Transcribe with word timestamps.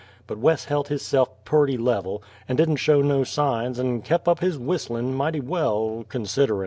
But 0.25 0.39
Wes 0.39 0.65
helt 0.65 0.87
hisse'f 0.87 1.27
purty 1.45 1.77
level, 1.77 2.23
and 2.49 2.57
didn't 2.57 2.77
show 2.77 3.03
no 3.03 3.23
signs, 3.23 3.77
and 3.77 4.03
kep' 4.03 4.27
up 4.27 4.39
his 4.39 4.57
whistlin', 4.57 5.13
mighty 5.13 5.41
well 5.41 6.05
considerin'. 6.09 6.59